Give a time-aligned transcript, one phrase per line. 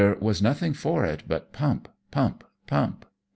[0.19, 3.05] was nothing for it but pump^ pump, pump.